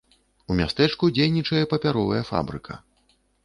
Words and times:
У 0.53 0.57
мястэчку 0.59 1.11
дзейнічае 1.19 1.63
папяровая 1.77 2.23
фабрыка. 2.33 2.73